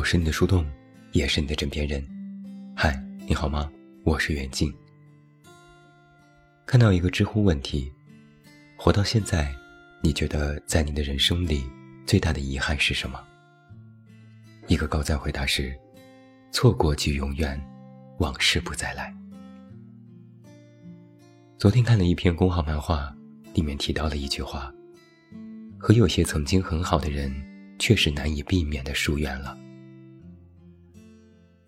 [0.00, 0.66] 我是你的树洞，
[1.12, 2.02] 也是你的枕边人。
[2.74, 3.70] 嗨，你好吗？
[4.02, 4.72] 我是袁静。
[6.64, 7.92] 看到一个知乎问题：
[8.78, 9.54] 活到现在，
[10.02, 11.62] 你觉得在你的人生里
[12.06, 13.22] 最大的遗憾是什么？
[14.68, 15.78] 一个高赞回答是：
[16.50, 17.62] 错过即永远，
[18.20, 19.14] 往事不再来。
[21.58, 23.14] 昨天看了一篇公号漫画，
[23.52, 24.72] 里面提到了一句话：
[25.78, 27.30] 和有些曾经很好的人，
[27.78, 29.58] 确实难以避免的疏远了。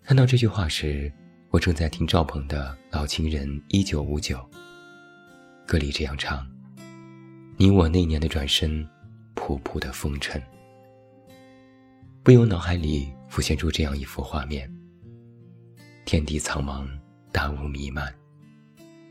[0.05, 1.09] 看到这句话时，
[1.49, 4.37] 我正在听赵鹏的《老情人》一九五九。
[5.65, 6.45] 歌里这样唱
[7.55, 8.85] ：“你我那年的转身，
[9.33, 10.43] 仆仆的风尘。”
[12.21, 14.69] 不由脑海里浮现出这样一幅画面：
[16.03, 16.85] 天地苍茫，
[17.31, 18.13] 大雾弥漫，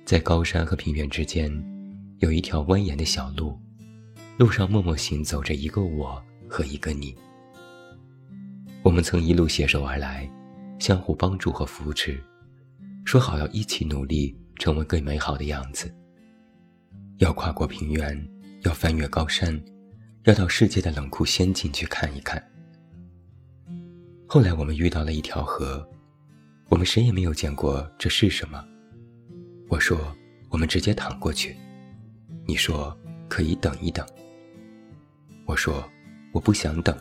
[0.04, 1.50] 在高山和平原之间，
[2.18, 3.58] 有一条蜿蜒的小路，
[4.36, 7.16] 路上默默行走着一个我和一个你。
[8.82, 10.30] 我们曾一路携手而来。
[10.82, 12.20] 相互帮助和扶持，
[13.04, 15.88] 说好要一起努力，成为更美好的样子。
[17.18, 18.28] 要跨过平原，
[18.62, 19.62] 要翻越高山，
[20.24, 22.44] 要到世界的冷酷仙境去看一看。
[24.26, 25.88] 后来我们遇到了一条河，
[26.68, 28.60] 我们谁也没有见过这是什么。
[29.68, 29.96] 我说
[30.50, 31.56] 我们直接躺过去，
[32.44, 32.92] 你说
[33.28, 34.04] 可以等一等。
[35.46, 35.88] 我说
[36.32, 36.98] 我不想等，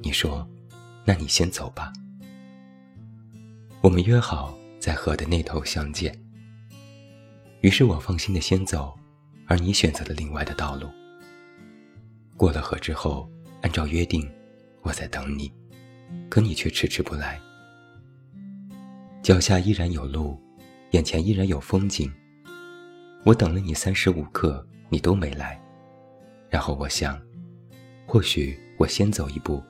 [0.00, 0.48] 你说
[1.04, 1.92] 那你先走吧。
[3.82, 6.18] 我们约好在河的那头相见。
[7.60, 8.98] 于是我放心的先走，
[9.46, 10.88] 而你选择了另外的道路。
[12.36, 13.28] 过了河之后，
[13.62, 14.28] 按照约定，
[14.82, 15.52] 我在等你，
[16.28, 17.40] 可你却迟迟不来。
[19.22, 20.40] 脚下依然有路，
[20.92, 22.12] 眼前依然有风景。
[23.24, 25.60] 我等了你三十五刻，你都没来。
[26.48, 27.20] 然后我想，
[28.06, 29.62] 或许我先走一步，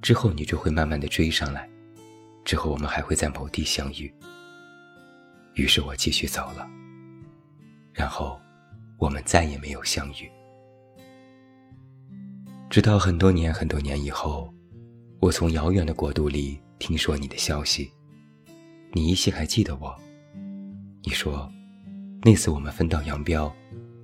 [0.00, 1.68] 之后你就会慢慢的追上来。
[2.44, 4.12] 之后我们还会在某地相遇。
[5.54, 6.66] 于是我继续走了，
[7.92, 8.40] 然后
[8.98, 10.30] 我们再也没有相遇。
[12.70, 14.52] 直到很多年很多年以后，
[15.20, 17.92] 我从遥远的国度里听说你的消息，
[18.92, 19.94] 你依稀还记得我。
[21.02, 21.52] 你说，
[22.22, 23.52] 那次我们分道扬镳，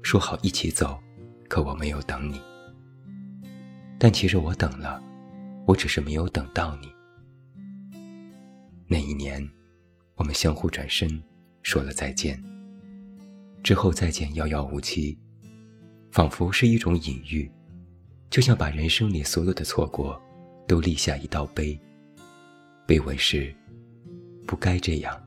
[0.03, 1.01] 说好一起走，
[1.49, 2.41] 可我没有等你。
[3.99, 5.03] 但其实我等了，
[5.67, 6.93] 我只是没有等到你。
[8.91, 9.47] 那一年，
[10.15, 11.23] 我们相互转身，
[11.63, 12.43] 说了再见。
[13.63, 15.19] 之后再见遥遥无期，
[16.11, 17.51] 仿佛是一种隐喻，
[18.31, 20.19] 就像把人生里所有的错过，
[20.67, 21.79] 都立下一道碑。
[22.87, 23.55] 碑文是：
[24.47, 25.23] 不该这样，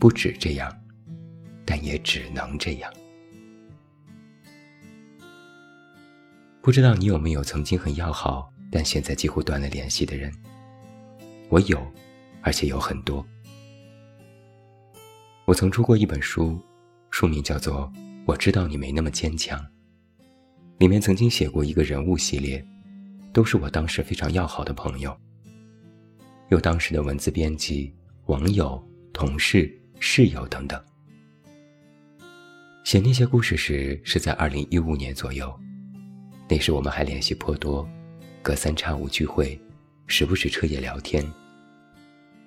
[0.00, 0.68] 不止这样，
[1.64, 2.92] 但也只能这样。
[6.60, 10.32] 不知道你有没有曾经很要好，但现在几乎断了联系的人？
[11.48, 11.80] 我有。
[12.42, 13.24] 而且有很多。
[15.44, 16.58] 我曾出过一本书，
[17.10, 17.90] 书名叫做
[18.24, 19.58] 《我知道你没那么坚强》，
[20.78, 22.64] 里面曾经写过一个人物系列，
[23.32, 25.16] 都是我当时非常要好的朋友，
[26.50, 27.92] 有当时的文字编辑、
[28.26, 28.80] 网友、
[29.12, 30.80] 同事、室友等等。
[32.84, 35.52] 写那些故事时是在二零一五年左右，
[36.48, 37.88] 那时我们还联系颇多，
[38.40, 39.60] 隔三差五聚会，
[40.06, 41.24] 时不时彻夜聊天。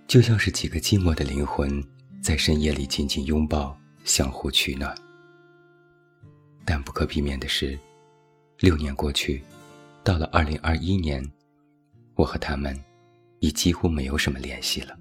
[0.07, 1.83] 就像是几个寂寞的灵魂，
[2.21, 4.93] 在深夜里紧紧拥抱，相互取暖。
[6.65, 7.77] 但不可避免的是，
[8.59, 9.41] 六年过去，
[10.03, 11.27] 到了二零二一年，
[12.15, 12.79] 我和他们
[13.39, 14.97] 已几乎没有什么联系了。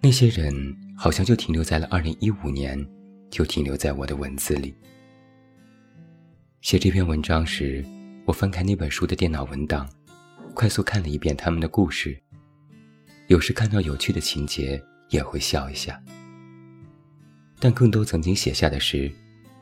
[0.00, 2.86] 那些人好像就停留在了二零一五年，
[3.30, 4.74] 就停留在我的文字里。
[6.60, 7.84] 写这篇文章时，
[8.24, 9.88] 我翻开那本书的电脑文档，
[10.54, 12.21] 快速看了一遍他们的故事。
[13.28, 16.02] 有时看到有趣的情节也会笑一下，
[17.58, 19.10] 但更多曾经写下的诗，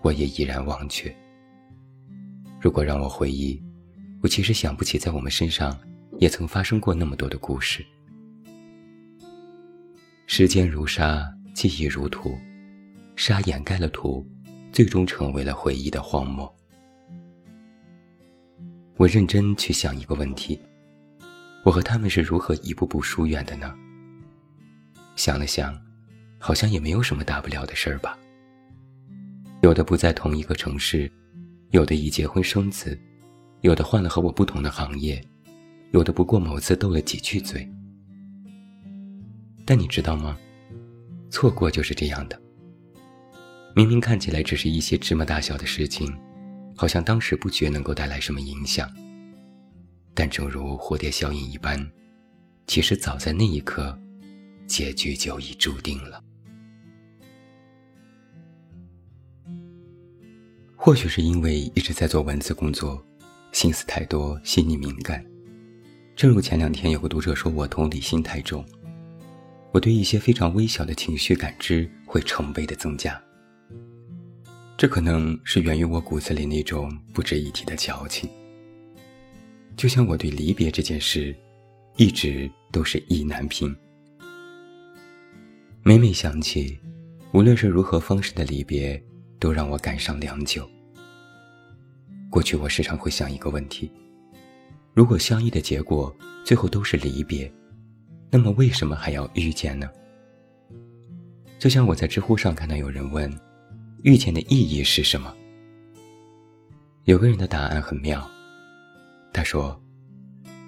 [0.03, 1.15] 我也已然忘却。
[2.61, 3.63] 如果让我回忆，
[4.23, 5.79] 我其实想不起在我们身上
[6.19, 7.85] 也曾发生过那么多的故事。
[10.27, 12.37] 时间如沙，记忆如土，
[13.17, 14.27] 沙掩盖了土，
[14.73, 16.53] 最终成为了回忆的荒漠。
[18.97, 20.61] 我认真去想一个问题。
[21.63, 23.75] 我和他们是如何一步步疏远的呢？
[25.17, 25.79] 想了想，
[26.39, 28.19] 好像也没有什么大不了的事儿吧。
[29.61, 31.11] 有的不在同一个城市，
[31.71, 32.99] 有的已结婚生子，
[33.61, 35.23] 有的换了和我不同的行业，
[35.91, 37.71] 有的不过某次斗了几句嘴。
[39.67, 40.39] 但你知道吗？
[41.31, 42.41] 错过就是这样的。
[43.77, 46.11] 明明看起来只是一些芝麻大小的事情，
[46.75, 48.91] 好像当时不觉能够带来什么影响。
[50.21, 51.91] 但正如蝴蝶效应一般，
[52.67, 53.99] 其实早在那一刻，
[54.67, 56.23] 结局就已注定了。
[60.77, 63.03] 或许是因为一直在做文字工作，
[63.53, 65.25] 心思太多，细腻敏感。
[66.15, 68.63] 正如前两天有个读者说我同理心太重，
[69.73, 73.19] 我对一些非常微小的情绪感知会成倍的增加。
[74.77, 78.29] 这可能是源于我骨子里那种不值一提的矫情。
[79.81, 81.35] 就像我对离别这件事，
[81.97, 83.75] 一直都是意难平。
[85.83, 86.79] 每每想起，
[87.33, 89.03] 无论是如何方式的离别。
[89.39, 90.69] 都让我感伤良久。
[92.29, 93.91] 过去我时常会想一个问题：
[94.93, 97.51] 如果相遇的结果最后都是离别，
[98.31, 99.89] 那么为什么还要遇见呢？
[101.59, 103.35] 就像我在知乎上看到有人问：
[104.03, 105.35] 遇见的意义是什么？
[107.05, 108.31] 有个人的答案很妙，
[109.33, 109.81] 他说：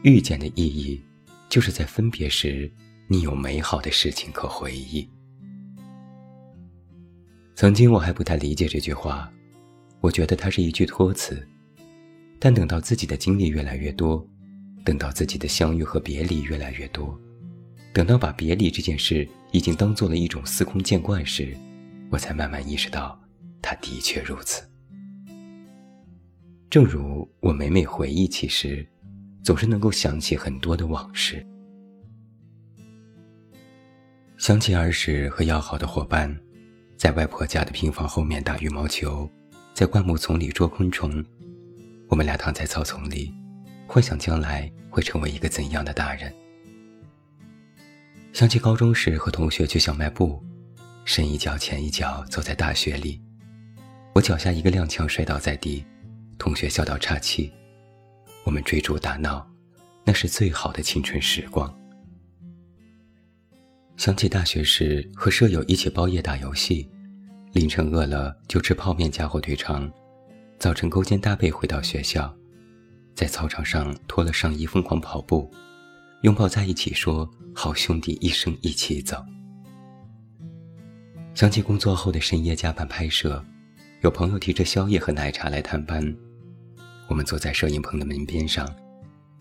[0.03, 1.01] 遇见的意义，
[1.49, 2.71] 就是在分别时，
[3.09, 5.09] 你有美好的事情可回忆。
[7.55, 9.31] 曾经我还不太理解这句话，
[10.01, 11.47] 我觉得它是一句托词。
[12.39, 14.27] 但等到自己的经历越来越多，
[14.85, 17.17] 等到自己的相遇和别离越来越多，
[17.93, 21.57] 等到把别离这件事已经当做了一种司空见惯时，
[22.11, 23.21] 我才慢慢意识到，
[23.61, 24.72] 它的确如此。
[26.73, 28.83] 正如我每每回忆起时，
[29.45, 31.47] 总是能够想起很多的往事，
[34.39, 36.35] 想起儿时和要好的伙伴。
[36.97, 39.31] 在外婆家的平房后面打羽毛球，
[39.75, 41.23] 在灌木丛里捉昆虫，
[42.09, 43.31] 我们俩躺在草丛里，
[43.87, 46.33] 幻想将来会成为一个怎样的大人。
[48.33, 50.43] 想起高中时和同学去小卖部，
[51.05, 53.21] 深一脚浅一脚走在大雪里，
[54.15, 55.85] 我脚下一个踉跄摔倒在地，
[56.43, 57.53] 同学笑到岔气，
[58.43, 59.49] 我们追逐打闹，
[60.05, 61.73] 那是最好的青春时光。
[63.97, 66.91] 想起大学时和舍友一起包夜打游戏，
[67.53, 69.89] 凌晨饿了就吃泡面加火腿肠，
[70.59, 72.37] 早晨勾肩搭背回到学校，
[73.15, 75.49] 在操场上脱了上衣疯狂跑步，
[76.23, 79.25] 拥抱在一起说好兄弟一生一起走。
[81.35, 83.45] 想起工作后的深夜加班拍摄，
[84.01, 86.05] 有朋友提着宵夜和奶茶来探班，
[87.13, 88.67] 我们坐在摄影棚的门边上，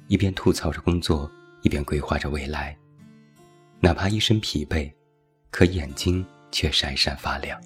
[0.10, 1.32] 一边吐槽着工作，
[1.62, 2.78] 一边规划着未来。
[3.80, 4.92] 哪怕一身疲惫，
[5.50, 7.58] 可眼睛却闪闪发亮。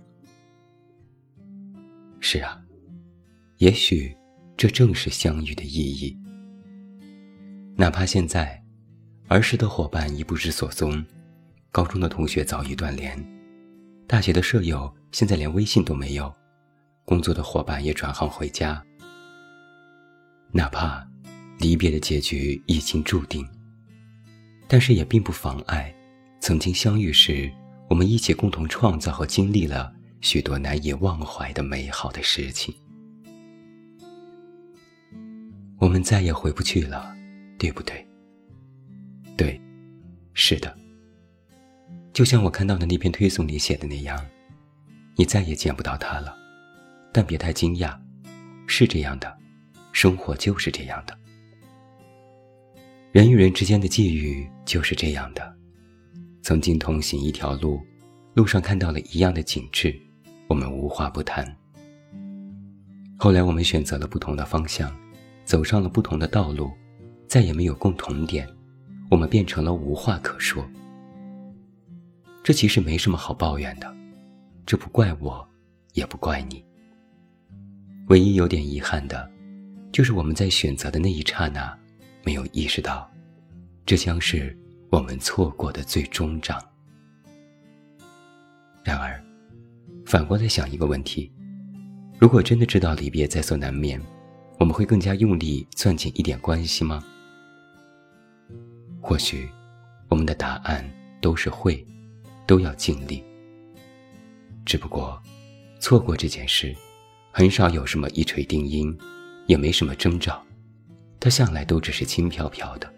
[2.20, 2.62] 是啊，
[3.58, 4.16] 也许
[4.56, 6.16] 这正是相遇的意义。
[7.76, 8.64] 哪怕现在，
[9.28, 11.04] 儿时的伙伴已不知所踪，
[11.72, 13.18] 高中的同学早已断联，
[14.06, 16.32] 大学的舍友现在连微信都没有，
[17.06, 18.86] 工作的伙伴也转行回家。
[20.56, 21.06] 哪怕
[21.60, 23.46] 离别的结局已经注定，
[24.70, 25.94] 但是也并不妨碍。
[26.40, 27.52] 曾经相遇时，
[27.90, 32.74] 我们一起共同创造和经历了许多难以忘怀的美好的事情。
[35.78, 37.14] 我们再也回不去了，
[37.60, 38.08] 对不对？
[39.36, 39.60] 对，
[40.34, 40.74] 是的。
[42.14, 44.26] 就像我看到的那篇推送里写的那样，
[45.18, 46.34] 你再也见不到他了，
[47.12, 47.94] 但别太惊讶，
[48.68, 49.38] 是这样的，
[49.96, 51.18] 生活就是这样的，
[53.14, 55.56] 人与人之间的际遇就是这样的。
[56.42, 57.80] 曾经同行一条路，
[58.34, 59.98] 路上看到了一样的景致，
[60.50, 61.50] 我们无话不谈。
[63.18, 64.94] 后来我们选择了不同的方向，
[65.46, 66.74] 走上了不同的道路，
[67.26, 68.46] 再也没有共同点，
[69.10, 70.70] 我们变成了无话可说。
[72.44, 73.96] 这其实没什么好抱怨的，
[74.66, 75.48] 这不怪我，
[75.94, 76.62] 也不怪你。
[78.10, 79.32] 唯一有点遗憾的，
[79.96, 81.74] 就是我们在选择的那一刹那，
[82.22, 83.10] 没有意识到，
[83.86, 84.54] 这将是。
[84.90, 86.62] 我们错过的最终章。
[88.84, 89.24] 然而，
[90.06, 91.32] 反过来想一个问题：
[92.20, 94.02] 如果真的知道离别在所难免，
[94.60, 97.02] 我们会更加用力攥紧一点关系吗？
[99.00, 99.48] 或许，
[100.10, 100.86] 我们的答案
[101.22, 101.86] 都是会，
[102.46, 103.24] 都要尽力。
[104.66, 105.22] 只不过，
[105.80, 106.76] 错过这件事，
[107.32, 108.98] 很少有什么一锤定音，
[109.48, 110.44] 也没什么征兆，
[111.20, 112.92] 它向来都只是轻飘飘的。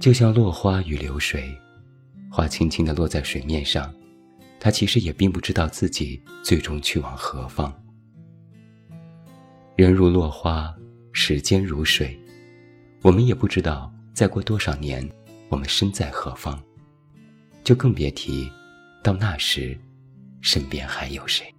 [0.00, 1.56] 就像落花与流水，
[2.30, 3.94] 花轻轻地落在水面上，
[4.58, 7.72] 它其实也并不知道自己最终去往何方。
[9.76, 10.74] 人如落花，
[11.12, 12.18] 时间如水，
[13.02, 15.08] 我们也不知道再过多少年，
[15.48, 16.62] 我们身在何方，
[17.62, 18.50] 就更别提
[19.02, 19.78] 到那时，
[20.40, 21.51] 身边还有谁。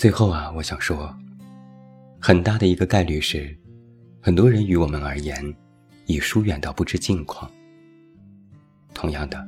[0.00, 1.14] 最后啊，我想说，
[2.18, 3.54] 很大的一个概率是，
[4.18, 5.54] 很多人与我们而言，
[6.06, 7.50] 已疏远到不知近况。
[8.94, 9.46] 同样的，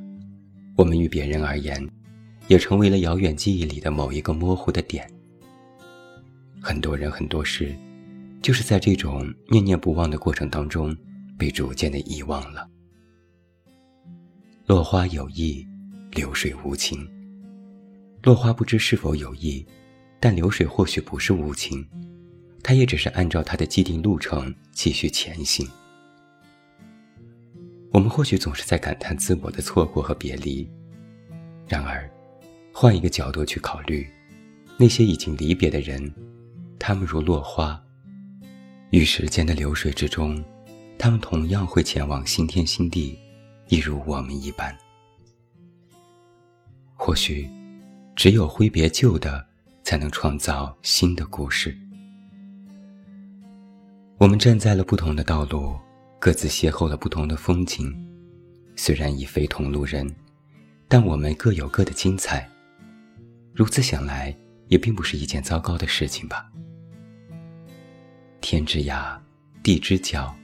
[0.76, 1.82] 我们与别人而言，
[2.48, 5.10] 也成为了遥远记忆里的某一个模糊的点。
[6.60, 7.74] 很多人很多事，
[8.42, 10.94] 就是在这种念念不忘的过程当中，
[11.38, 12.68] 被逐渐的遗忘了。
[14.66, 15.66] 落花有意，
[16.10, 17.08] 流水无情。
[18.22, 19.66] 落花不知是否有意，
[20.22, 21.84] 但流水或许不是无情。
[22.62, 25.68] 它也只是按照它的既定路程继续前行。
[27.90, 30.70] 我们或许总是在感叹自我的错过和别离，
[31.66, 32.08] 然而，
[32.72, 34.08] 换一个角度去考虑，
[34.76, 36.14] 那些已经离别的人，
[36.78, 37.82] 他们如落花，
[38.90, 40.40] 于时间的流水之中，
[40.96, 43.18] 他们同样会前往新天新地，
[43.66, 44.72] 一如我们一般。
[46.94, 47.50] 或许，
[48.14, 49.44] 只有挥别旧的，
[49.92, 51.76] 才能创造新的故事。
[54.16, 55.78] 我们站在了不同的道路，
[56.18, 57.94] 各自邂逅了不同的风景。
[58.74, 60.10] 虽然已非同路人，
[60.88, 62.48] 但我们各有各的精彩。
[63.52, 64.34] 如此想来，
[64.68, 66.50] 也并不是一件糟糕的事情吧？
[68.40, 69.14] 天之涯，
[69.62, 70.34] 地之角，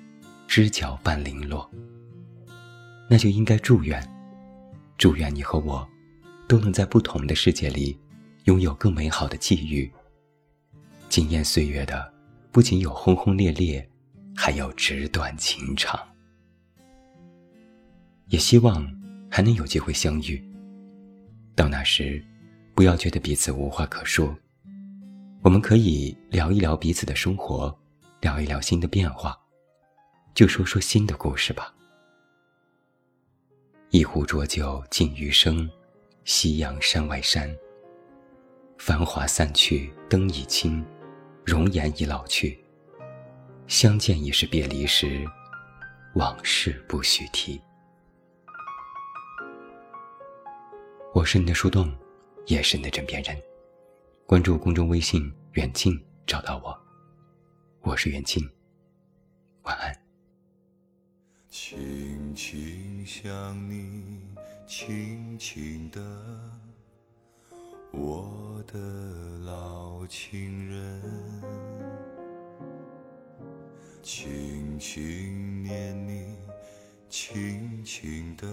[0.47, 1.67] 知角半零落。
[3.09, 3.99] 那就应该祝愿，
[4.99, 5.89] 祝愿你和我，
[6.47, 7.99] 都能在不同的世界里，
[8.49, 9.93] 拥有更美好的际遇。
[11.11, 12.19] 惊艳岁月的。
[12.51, 13.87] 不仅有轰轰烈烈，
[14.35, 16.01] 还有纸短情长。
[18.29, 18.91] 也希望
[19.31, 20.43] 还能有机会相遇。
[21.55, 22.25] 到那时，
[22.75, 24.35] 不要觉得彼此无话可说，
[25.43, 27.79] 我们可以聊一聊彼此的生活，
[28.23, 29.39] 聊一聊新的变化，
[30.35, 31.73] 就说说新的故事吧。
[33.91, 35.69] 一壶浊酒尽余生，
[36.25, 37.55] 夕阳山外山。
[38.79, 40.85] 繁华散去，灯已青。
[41.45, 42.63] 容颜已老去，
[43.67, 45.25] 相见已是别离时，
[46.15, 47.59] 往事不许提。
[51.15, 51.91] 我是你的树洞，
[52.47, 53.35] 也是你的枕边人。
[54.27, 56.79] 关注公众微信“远近”，找到我。
[57.81, 58.47] 我是远近，
[59.63, 59.99] 晚安。
[61.49, 64.21] 轻轻想你，
[64.67, 66.68] 轻轻的。
[67.91, 68.79] 我的
[69.45, 71.03] 老情人，
[74.03, 76.37] 轻轻念你，
[77.09, 78.47] 轻轻的，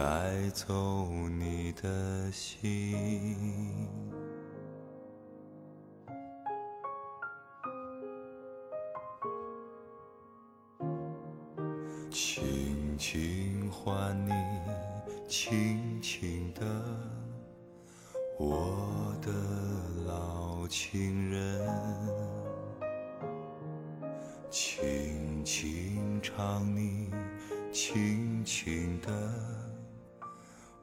[0.00, 0.74] 带走
[1.28, 3.36] 你的心。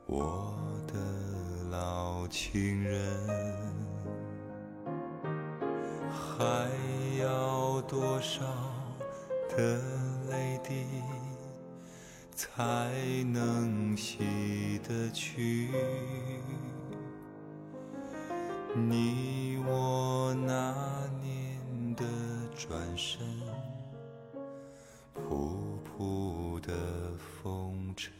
[0.09, 0.55] 我
[0.87, 0.93] 的
[1.69, 2.97] 老情人，
[6.09, 6.69] 还
[7.19, 8.45] 要多少
[9.49, 9.81] 的
[10.29, 10.85] 泪滴，
[12.33, 12.89] 才
[13.33, 15.71] 能洗得去
[18.73, 20.73] 你我那
[21.21, 22.05] 年的
[22.55, 23.19] 转身？
[25.13, 26.73] 仆仆的
[27.17, 28.13] 风尘。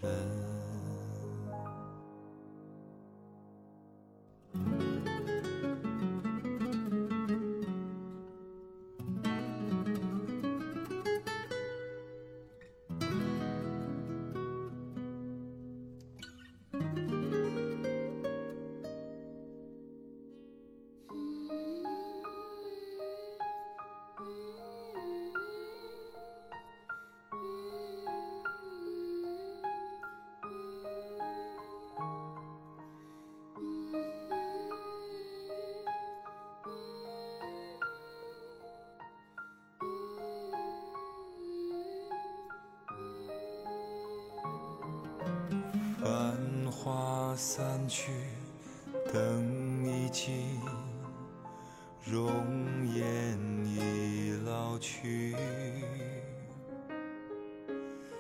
[47.38, 48.12] 散去，
[49.13, 50.60] 灯已尽，
[52.03, 52.34] 容
[52.91, 55.36] 颜已老去。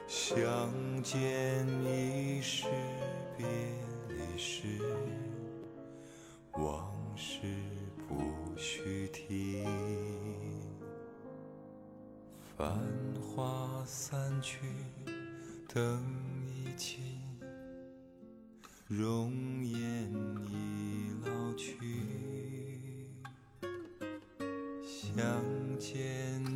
[0.07, 0.71] 相
[1.01, 2.67] 见已是
[3.35, 3.47] 别
[4.07, 4.67] 离时，
[6.51, 7.39] 往事
[8.07, 9.63] 不须提。
[12.55, 12.79] 繁
[13.19, 14.59] 华散去，
[15.73, 16.05] 灯
[16.47, 17.19] 已尽，
[18.87, 19.77] 容颜
[20.49, 21.77] 已老去。
[24.81, 25.13] 相
[25.77, 26.46] 见。